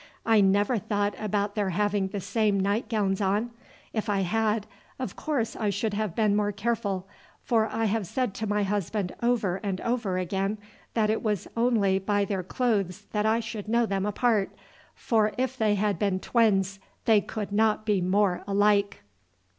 I 0.25 0.41
never 0.41 0.79
thought 0.79 1.13
about 1.19 1.53
their 1.53 1.69
having 1.69 2.07
the 2.07 2.19
same 2.21 2.59
night 2.59 2.89
gowns 2.89 3.21
on. 3.21 3.51
If 3.93 4.09
I 4.09 4.21
had, 4.21 4.65
of 4.97 5.15
course 5.15 5.55
I 5.55 5.69
should 5.69 5.93
have 5.93 6.15
been 6.15 6.35
more 6.35 6.51
careful, 6.51 7.07
for 7.43 7.67
I 7.67 7.85
have 7.85 8.07
said 8.07 8.33
to 8.33 8.47
my 8.47 8.63
husband 8.63 9.13
over 9.21 9.57
and 9.57 9.79
over 9.81 10.17
again 10.17 10.57
that 10.95 11.11
it 11.11 11.21
was 11.21 11.47
only 11.55 11.99
by 11.99 12.25
their 12.25 12.41
clothes 12.41 13.01
that 13.11 13.27
I 13.27 13.41
should 13.41 13.67
know 13.67 13.85
them 13.85 14.07
apart, 14.07 14.49
for 14.95 15.33
if 15.37 15.55
they 15.55 15.75
had 15.75 15.99
been 15.99 16.19
twins 16.19 16.79
they 17.05 17.21
could 17.21 17.51
not 17.51 17.85
be 17.85 18.01
more 18.01 18.43
alike. 18.47 19.03